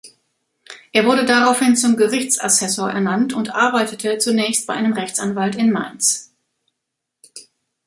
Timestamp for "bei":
4.65-4.73